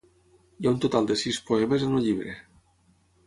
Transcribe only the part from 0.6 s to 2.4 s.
Hi ha un total de sis poemes en el llibre.